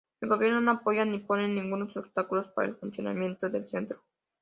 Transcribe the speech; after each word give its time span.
El 0.19 0.29
gobierno 0.29 0.59
no 0.61 0.71
apoya 0.71 1.05
ni 1.05 1.19
pone 1.19 1.47
ningunos 1.47 1.95
obstáculos 1.95 2.47
para 2.55 2.69
el 2.69 2.75
funcionamiento 2.75 3.51
del 3.51 3.69
Centro. 3.69 4.01